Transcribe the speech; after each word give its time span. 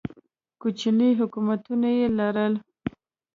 کوچني 0.61 1.09
حکومتونه 1.19 1.89
یې 1.97 2.07
لرل 2.17 2.53